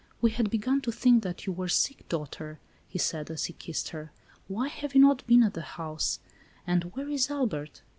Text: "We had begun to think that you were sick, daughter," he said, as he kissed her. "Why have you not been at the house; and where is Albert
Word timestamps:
"We 0.19 0.31
had 0.31 0.49
begun 0.49 0.81
to 0.81 0.91
think 0.91 1.21
that 1.21 1.45
you 1.45 1.53
were 1.53 1.67
sick, 1.67 2.09
daughter," 2.09 2.59
he 2.87 2.97
said, 2.97 3.29
as 3.29 3.45
he 3.45 3.53
kissed 3.53 3.89
her. 3.89 4.11
"Why 4.47 4.67
have 4.67 4.95
you 4.95 5.01
not 5.01 5.23
been 5.27 5.43
at 5.43 5.53
the 5.53 5.61
house; 5.61 6.17
and 6.65 6.85
where 6.95 7.07
is 7.07 7.29
Albert 7.29 7.83